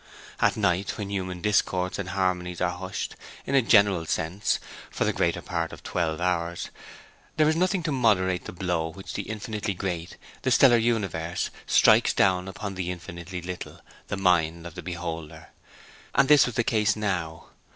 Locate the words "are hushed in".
2.59-3.53